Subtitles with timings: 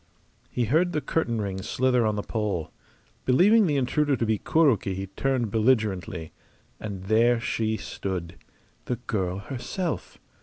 [0.49, 2.71] He heard the curtain rings slither on the pole.
[3.25, 6.31] Believing the intruder to be Kuroki he turned belligerently.
[6.79, 8.37] And there she stood
[8.85, 10.17] the girl herself!